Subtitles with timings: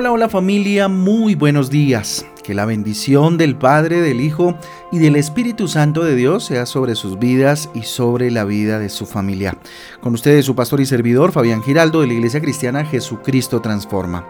[0.00, 2.24] Hola, hola familia, muy buenos días.
[2.44, 4.54] Que la bendición del Padre, del Hijo
[4.92, 8.90] y del Espíritu Santo de Dios sea sobre sus vidas y sobre la vida de
[8.90, 9.58] su familia.
[10.00, 14.24] Con ustedes su pastor y servidor Fabián Giraldo de la Iglesia Cristiana Jesucristo Transforma.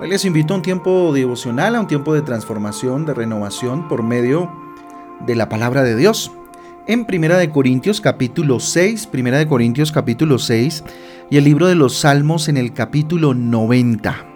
[0.00, 4.02] Hoy les invito a un tiempo devocional, a un tiempo de transformación, de renovación por
[4.02, 4.50] medio
[5.26, 6.32] de la palabra de Dios.
[6.86, 10.82] En Primera de Corintios capítulo 6, Primera de Corintios capítulo 6
[11.28, 14.29] y el libro de los Salmos en el capítulo 90.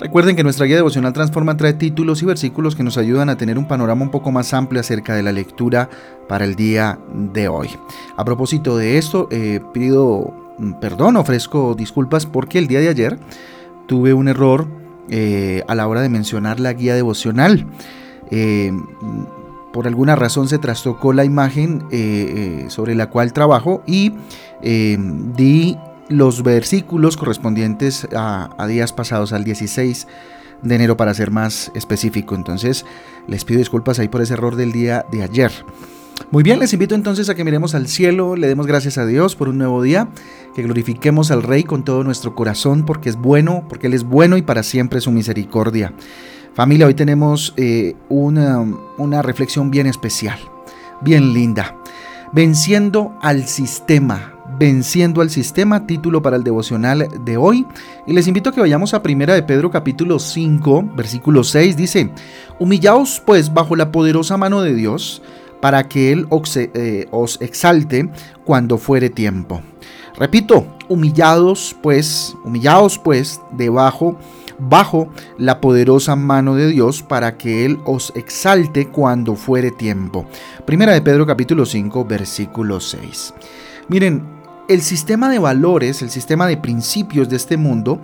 [0.00, 3.58] Recuerden que nuestra guía devocional Transforma trae títulos y versículos que nos ayudan a tener
[3.58, 5.90] un panorama un poco más amplio acerca de la lectura
[6.28, 7.70] para el día de hoy.
[8.16, 13.18] A propósito de esto, eh, pido mm, perdón, ofrezco disculpas porque el día de ayer
[13.86, 14.68] tuve un error
[15.10, 17.66] eh, a la hora de mencionar la guía devocional.
[18.30, 18.70] Eh,
[19.72, 21.84] por alguna razón se trastocó la imagen
[22.70, 24.14] sobre la cual trabajo y
[24.62, 25.76] di
[26.08, 30.06] los versículos correspondientes a, días pasados, al 16
[30.62, 32.34] de enero para ser más específico.
[32.34, 32.84] Entonces,
[33.26, 35.52] les pido disculpas ahí por ese error del día de ayer.
[36.30, 39.36] Muy bien, les invito entonces a que miremos al cielo, le demos gracias a Dios
[39.36, 40.08] por un nuevo día,
[40.54, 44.36] que glorifiquemos al Rey con todo nuestro corazón, porque es bueno, porque Él es bueno
[44.36, 45.94] y para siempre su misericordia.
[46.54, 48.60] Familia, hoy tenemos eh, una,
[48.98, 50.38] una reflexión bien especial,
[51.00, 51.76] bien linda.
[52.32, 57.66] Venciendo al sistema, Venciendo al sistema, título para el devocional de hoy.
[58.06, 61.76] Y les invito a que vayamos a Primera de Pedro capítulo 5, versículo 6.
[61.76, 62.10] Dice,
[62.58, 65.22] humillaos pues bajo la poderosa mano de Dios,
[65.60, 66.26] para que Él
[66.56, 68.10] eh, os exalte
[68.44, 69.62] cuando fuere tiempo.
[70.16, 74.18] Repito, humillados pues, humillaos pues debajo
[74.58, 80.26] bajo la poderosa mano de Dios para que Él os exalte cuando fuere tiempo.
[80.64, 83.34] Primera de Pedro capítulo 5 versículo 6.
[83.88, 84.37] Miren,
[84.68, 88.00] el sistema de valores, el sistema de principios de este mundo,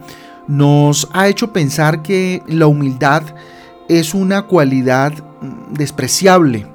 [0.48, 3.22] nos ha hecho pensar que la humildad
[3.88, 6.66] es una cualidad mm, despreciable.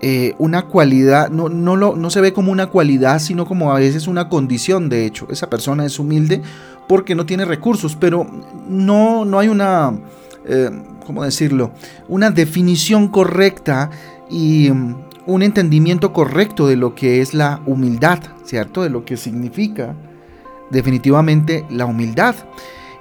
[0.00, 4.06] Eh, una cualidad, no, no, no se ve como una cualidad, sino como a veces
[4.06, 5.26] una condición, de hecho.
[5.30, 6.42] Esa persona es humilde
[6.88, 8.26] porque no tiene recursos, pero
[8.68, 9.94] no, no hay una,
[10.44, 10.70] eh,
[11.06, 11.70] ¿cómo decirlo?
[12.08, 13.90] Una definición correcta
[14.28, 18.82] y mm, un entendimiento correcto de lo que es la humildad, ¿cierto?
[18.82, 19.94] De lo que significa
[20.70, 22.34] definitivamente la humildad.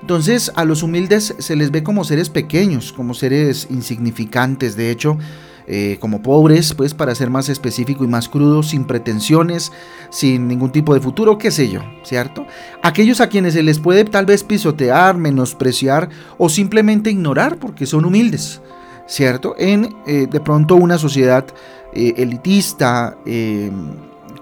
[0.01, 5.17] Entonces a los humildes se les ve como seres pequeños, como seres insignificantes, de hecho,
[5.65, 9.71] eh, como pobres, pues para ser más específico y más crudo, sin pretensiones,
[10.09, 12.45] sin ningún tipo de futuro, qué sé yo, ¿cierto?
[12.81, 18.03] Aquellos a quienes se les puede tal vez pisotear, menospreciar o simplemente ignorar porque son
[18.03, 18.61] humildes,
[19.07, 19.55] ¿cierto?
[19.57, 21.45] En eh, de pronto una sociedad
[21.93, 23.71] eh, elitista, eh,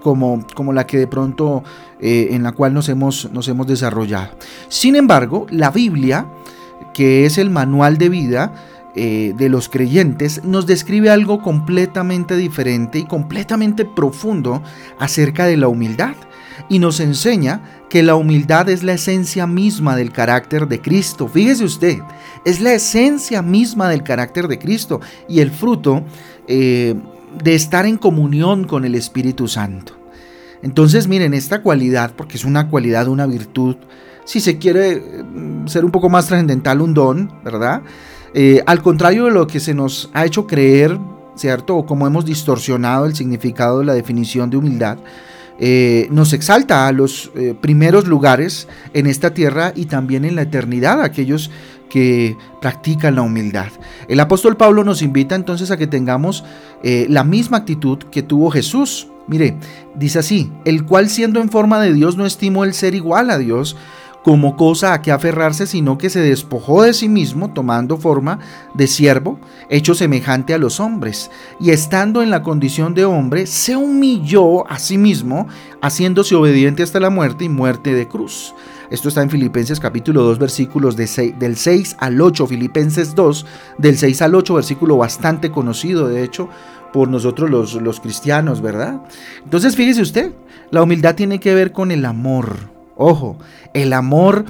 [0.02, 1.62] como, como, la que de pronto
[2.04, 4.30] en la cual nos hemos, nos hemos desarrollado.
[4.68, 6.26] Sin embargo, la Biblia,
[6.92, 8.52] que es el manual de vida,
[8.92, 14.60] de los creyentes nos describe algo completamente diferente y completamente profundo
[14.98, 16.16] acerca de la humildad
[16.68, 21.28] y nos enseña que la humildad es la esencia misma del carácter de Cristo.
[21.28, 21.98] Fíjese usted,
[22.44, 26.02] es la esencia misma del carácter de Cristo y el fruto
[26.48, 26.94] eh,
[27.42, 29.94] de estar en comunión con el Espíritu Santo.
[30.62, 33.76] Entonces miren, esta cualidad, porque es una cualidad, una virtud,
[34.24, 37.82] si se quiere mm, ser un poco más trascendental, un don, ¿verdad?
[38.34, 40.98] Eh, al contrario de lo que se nos ha hecho creer,
[41.34, 41.76] ¿cierto?
[41.76, 44.98] O como hemos distorsionado el significado de la definición de humildad,
[45.64, 50.42] eh, nos exalta a los eh, primeros lugares en esta tierra y también en la
[50.42, 51.52] eternidad, aquellos
[51.88, 53.68] que practican la humildad.
[54.08, 56.42] El apóstol Pablo nos invita entonces a que tengamos
[56.82, 59.06] eh, la misma actitud que tuvo Jesús.
[59.28, 59.56] Mire,
[59.94, 63.38] dice así, el cual siendo en forma de Dios no estimó el ser igual a
[63.38, 63.76] Dios,
[64.22, 68.38] como cosa a que aferrarse, sino que se despojó de sí mismo, tomando forma
[68.74, 69.38] de siervo,
[69.68, 71.30] hecho semejante a los hombres,
[71.60, 75.48] y estando en la condición de hombre, se humilló a sí mismo,
[75.80, 78.54] haciéndose obediente hasta la muerte y muerte de cruz.
[78.90, 83.46] Esto está en Filipenses capítulo 2 versículos de del 6 al 8, Filipenses 2
[83.78, 86.48] del 6 al 8, versículo bastante conocido, de hecho,
[86.92, 89.00] por nosotros los, los cristianos, ¿verdad?
[89.42, 90.32] Entonces fíjese usted,
[90.70, 93.36] la humildad tiene que ver con el amor Ojo,
[93.74, 94.44] el amor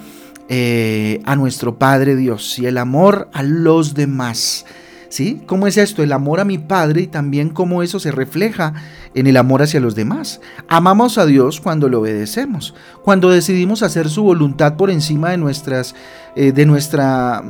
[0.50, 4.66] eh, a nuestro Padre Dios y el amor a los demás.
[5.08, 5.42] ¿Sí?
[5.46, 6.02] ¿Cómo es esto?
[6.02, 8.74] El amor a mi Padre y también cómo eso se refleja
[9.14, 10.40] en el amor hacia los demás.
[10.68, 15.94] Amamos a Dios cuando lo obedecemos, cuando decidimos hacer su voluntad por encima de, nuestras,
[16.36, 17.42] eh, de nuestra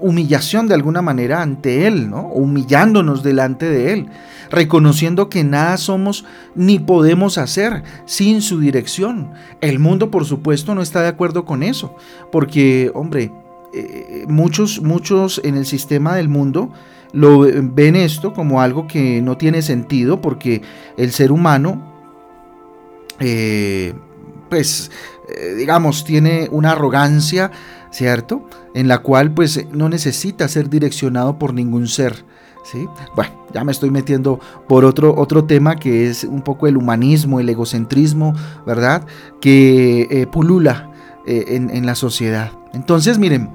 [0.00, 2.28] humillación de alguna manera ante Él, ¿no?
[2.28, 4.10] humillándonos delante de Él
[4.50, 6.24] reconociendo que nada somos
[6.54, 9.30] ni podemos hacer sin su dirección.
[9.60, 11.94] El mundo, por supuesto, no está de acuerdo con eso,
[12.32, 13.32] porque, hombre,
[13.72, 16.72] eh, muchos, muchos en el sistema del mundo
[17.12, 20.62] lo ven esto como algo que no tiene sentido porque
[20.96, 21.92] el ser humano,
[23.18, 23.94] eh,
[24.48, 24.90] pues,
[25.36, 27.50] eh, digamos, tiene una arrogancia,
[27.90, 28.48] ¿cierto?
[28.74, 32.24] En la cual pues no necesita ser direccionado por ningún ser.
[32.62, 32.86] ¿Sí?
[33.16, 34.38] Bueno, ya me estoy metiendo
[34.68, 38.34] por otro, otro tema que es un poco el humanismo, el egocentrismo,
[38.66, 39.06] ¿verdad?
[39.40, 40.90] Que eh, pulula
[41.26, 42.52] en, la sociedad.
[42.74, 43.50] Entonces, miren,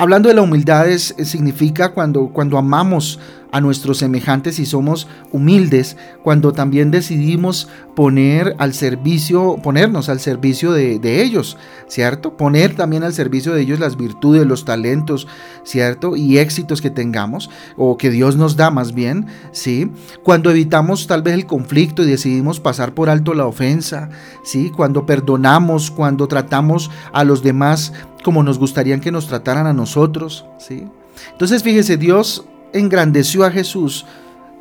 [0.00, 3.18] Hablando de la humildad significa cuando, cuando amamos
[3.52, 10.72] a nuestros semejantes y somos humildes, cuando también decidimos poner al servicio, ponernos al servicio
[10.72, 11.56] de, ellos,
[11.88, 12.36] ¿cierto?
[12.36, 15.26] Poner también al servicio de ellos las virtudes, los talentos,
[15.64, 16.16] ¿cierto?
[16.16, 19.90] Y éxitos que tengamos, o que Dios nos da más bien, ¿sí?
[20.22, 24.10] Cuando evitamos tal vez el conflicto y decidimos pasar por alto la ofensa,
[24.44, 24.70] ¿sí?
[24.74, 27.92] Cuando perdonamos, cuando tratamos a los demás
[28.22, 30.86] como nos gustaría que nos trataran a nosotros, ¿sí?
[31.32, 34.06] Entonces fíjese, Dios engrandeció a Jesús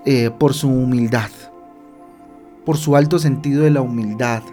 [0.06, 1.30] eh, por su humildad,
[2.66, 4.44] por su alto sentido de la humildad.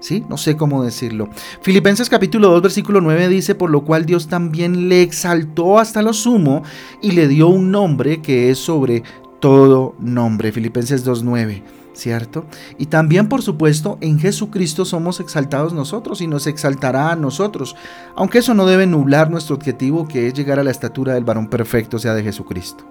[0.00, 0.24] ¿Sí?
[0.30, 1.28] No sé cómo decirlo.
[1.60, 6.14] Filipenses capítulo 2 versículo 9 dice, por lo cual Dios también le exaltó hasta lo
[6.14, 6.62] sumo
[7.02, 9.02] y le dio un nombre que es sobre
[9.40, 10.52] todo nombre.
[10.52, 11.62] Filipenses 2.9.
[11.92, 12.46] ¿cierto?
[12.78, 17.76] Y también, por supuesto, en Jesucristo somos exaltados nosotros y nos exaltará a nosotros,
[18.16, 21.48] aunque eso no debe nublar nuestro objetivo que es llegar a la estatura del varón
[21.48, 22.84] perfecto, sea de Jesucristo,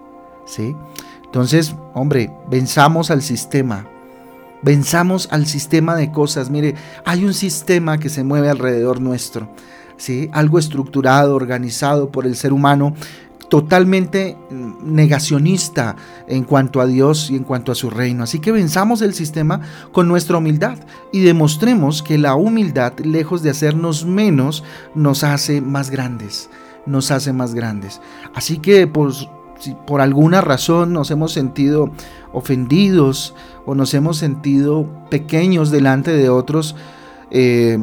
[0.49, 0.75] ¿sí?
[1.23, 3.85] Entonces, hombre, venzamos al sistema,
[4.61, 6.49] venzamos al sistema de cosas.
[6.49, 6.75] Mire,
[7.05, 9.49] hay un sistema que se mueve alrededor nuestro,
[9.97, 10.29] ¿sí?
[10.33, 12.93] Algo estructurado, organizado por el ser humano
[13.49, 14.37] totalmente
[14.83, 15.95] negacionista
[16.27, 18.23] en cuanto a Dios y en cuanto a su reino.
[18.23, 19.61] Así que venzamos el sistema
[19.91, 20.77] con nuestra humildad
[21.11, 24.63] y demostremos que la humildad, lejos de hacernos menos,
[24.93, 26.49] nos hace más grandes,
[26.85, 28.01] nos hace más grandes.
[28.35, 29.13] Así que por,
[29.59, 31.91] si por alguna razón nos hemos sentido
[32.33, 33.35] ofendidos
[33.65, 36.75] o nos hemos sentido pequeños delante de otros,
[37.31, 37.77] eh,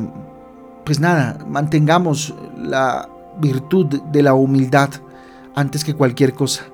[0.85, 3.09] pues nada, mantengamos la
[3.39, 4.91] virtud de la humildad
[5.55, 6.65] antes que cualquier cosa.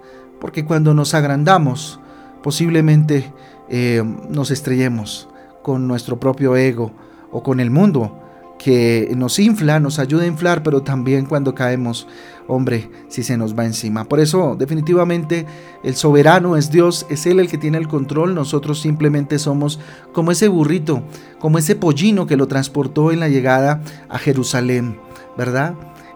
[0.41, 2.01] Porque cuando nos agrandamos,
[2.43, 3.33] posiblemente
[3.69, 5.29] eh, nos estrellemos
[5.63, 6.93] con nuestro propio ego
[7.31, 8.19] o con el mundo
[8.59, 12.07] que nos infla, nos ayuda a inflar, pero también cuando caemos,
[12.47, 14.05] hombre, si se nos va encima.
[14.05, 15.47] Por eso, definitivamente,
[15.83, 19.79] el soberano es Dios, es Él el que tiene el control, nosotros simplemente somos
[20.13, 21.03] como ese burrito,
[21.39, 24.99] como ese pollino que lo transportó en la llegada a Jerusalén,
[25.37, 25.75] ¿verdad?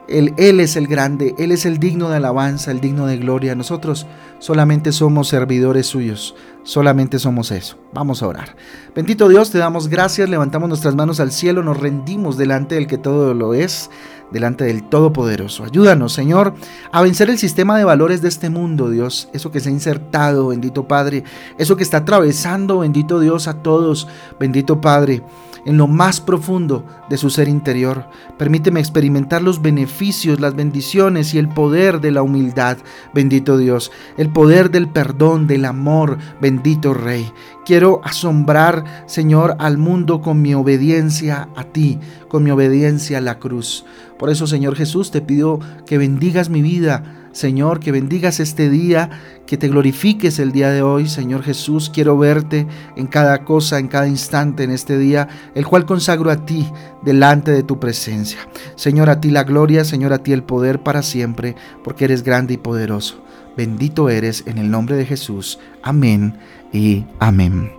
[0.08, 3.54] Él, es el grande, Él es el digno de alabanza, el digno de gloria.
[3.54, 4.06] Nosotros
[4.38, 7.76] solamente somos servidores suyos, solamente somos eso.
[7.92, 8.56] Vamos a orar.
[8.94, 12.98] Bendito Dios, te damos gracias, levantamos nuestras manos al cielo, nos rendimos delante del que
[12.98, 13.90] todo lo es,
[14.30, 15.64] delante del Todopoderoso.
[15.64, 16.54] Ayúdanos, Señor,
[16.92, 19.28] a vencer el sistema de valores de este mundo, Dios.
[19.32, 21.24] Eso que se ha insertado, bendito Padre.
[21.58, 24.08] Eso que está atravesando, bendito Dios, a todos,
[24.38, 25.22] bendito Padre
[25.66, 28.08] en lo más profundo de su ser interior.
[28.38, 32.78] Permíteme experimentar los beneficios, las bendiciones y el poder de la humildad,
[33.12, 37.30] bendito Dios, el poder del perdón, del amor, bendito Rey.
[37.66, 43.38] Quiero asombrar, Señor, al mundo con mi obediencia a ti, con mi obediencia a la
[43.38, 43.84] cruz.
[44.18, 49.10] Por eso, Señor Jesús, te pido que bendigas mi vida Señor, que bendigas este día,
[49.46, 51.90] que te glorifiques el día de hoy, Señor Jesús.
[51.92, 52.66] Quiero verte
[52.96, 56.66] en cada cosa, en cada instante en este día, el cual consagro a ti
[57.02, 58.38] delante de tu presencia.
[58.74, 62.54] Señor, a ti la gloria, Señor, a ti el poder para siempre, porque eres grande
[62.54, 63.22] y poderoso.
[63.54, 65.58] Bendito eres en el nombre de Jesús.
[65.82, 66.38] Amén
[66.72, 67.70] y amén.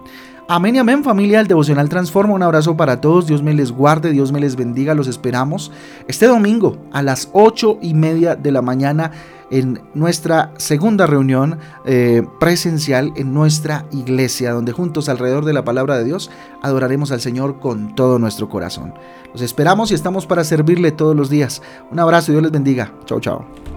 [0.50, 2.34] Amén y amén familia del Devocional Transforma.
[2.34, 3.27] Un abrazo para todos.
[3.27, 4.94] Dios me les guarde, Dios me les bendiga.
[4.94, 5.74] Los esperamos
[6.08, 9.12] este domingo a las ocho y media de la mañana
[9.51, 15.98] en nuestra segunda reunión eh, presencial en nuestra iglesia, donde juntos alrededor de la palabra
[15.98, 18.94] de Dios adoraremos al Señor con todo nuestro corazón.
[19.34, 21.62] Los esperamos y estamos para servirle todos los días.
[21.92, 22.94] Un abrazo Dios les bendiga.
[23.04, 23.76] Chao, chao.